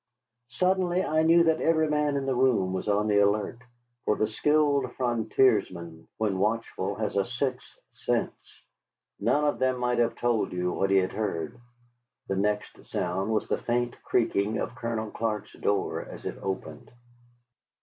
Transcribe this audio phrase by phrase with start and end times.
[0.49, 3.59] Suddenly I knew that every man in the room was on the alert,
[4.03, 8.63] for the skilled frontiersman, when watchful, has a sixth sense.
[9.19, 11.59] None of them might have told you what he had heard.
[12.29, 16.89] The next sound was the faint creaking of Colonel Clark's door as it opened.